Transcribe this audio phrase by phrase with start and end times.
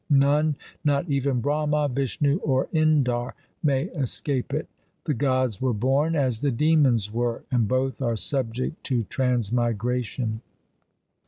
[0.09, 4.67] None'— not even Brahma, Vishnu, or Indar— may escape it.
[5.03, 10.41] The gods were born as the demons were, and both are subject to transmigration.